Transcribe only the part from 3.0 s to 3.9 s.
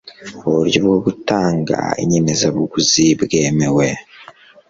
bwemewe